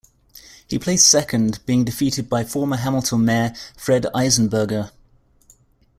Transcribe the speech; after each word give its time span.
He 0.67 0.79
placed 0.79 1.07
second, 1.07 1.63
being 1.67 1.85
defeated 1.85 2.27
by 2.27 2.43
former 2.43 2.77
Hamilton 2.77 3.23
Mayor 3.23 3.53
Fred 3.77 4.05
Eisenberger. 4.15 4.89